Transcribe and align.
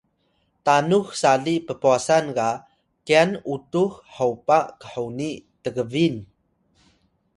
tanux 0.65 1.05
sali 1.21 1.55
ppwasan 1.67 2.25
ga 2.37 2.49
kyan 3.07 3.29
utux 3.53 3.91
hopa 4.15 4.59
khoni 4.89 5.31
Tgbin 5.63 6.15